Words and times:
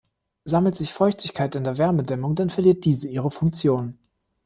Sammelt 0.45 0.73
sich 0.73 0.93
Feuchtigkeit 0.93 1.55
in 1.55 1.63
der 1.63 1.77
Wärmedämmung, 1.77 2.33
dann 2.33 2.49
verliert 2.49 2.85
diese 2.85 3.07
ihre 3.07 3.29
Funktion. 3.29 3.99